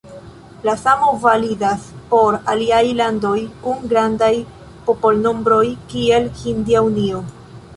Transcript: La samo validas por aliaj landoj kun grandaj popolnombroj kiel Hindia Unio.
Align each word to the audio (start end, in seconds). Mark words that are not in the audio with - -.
La 0.67 0.73
samo 0.83 1.09
validas 1.25 1.83
por 2.13 2.37
aliaj 2.53 2.81
landoj 3.01 3.35
kun 3.67 3.83
grandaj 3.93 4.31
popolnombroj 4.89 5.63
kiel 5.93 6.27
Hindia 6.41 6.83
Unio. 6.89 7.23